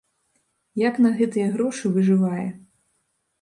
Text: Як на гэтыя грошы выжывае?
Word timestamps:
Як 0.87 0.95
на 1.07 1.11
гэтыя 1.19 1.51
грошы 1.57 1.93
выжывае? 1.99 2.47